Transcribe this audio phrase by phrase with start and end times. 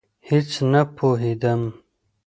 [0.29, 1.61] هېڅ نه پوهېدم.